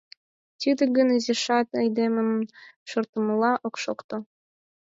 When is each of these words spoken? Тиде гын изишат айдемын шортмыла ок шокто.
Тиде 0.59 0.83
гын 0.95 1.07
изишат 1.17 1.67
айдемын 1.79 2.29
шортмыла 2.89 3.51
ок 3.67 3.75
шокто. 3.83 4.17